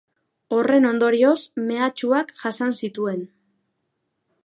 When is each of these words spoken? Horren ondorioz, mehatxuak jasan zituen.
Horren 0.55 0.87
ondorioz, 0.91 1.35
mehatxuak 1.67 2.35
jasan 2.45 2.77
zituen. 2.83 3.25